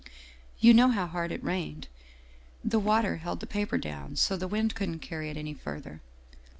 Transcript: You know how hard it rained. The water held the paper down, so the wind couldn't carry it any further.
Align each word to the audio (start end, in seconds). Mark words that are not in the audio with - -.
You 0.57 0.73
know 0.73 0.87
how 0.89 1.05
hard 1.05 1.31
it 1.31 1.43
rained. 1.43 1.87
The 2.65 2.79
water 2.79 3.17
held 3.17 3.39
the 3.39 3.45
paper 3.45 3.77
down, 3.77 4.15
so 4.15 4.35
the 4.35 4.47
wind 4.47 4.73
couldn't 4.73 4.97
carry 4.97 5.29
it 5.29 5.37
any 5.37 5.53
further. 5.53 6.01